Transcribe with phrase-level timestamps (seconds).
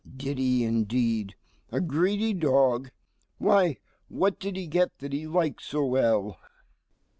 [0.17, 0.29] G.
[0.29, 1.35] Did he indeed?
[1.71, 2.89] a greedy dog.
[3.37, 3.77] Why,
[4.07, 6.37] what did he get that he liked so well?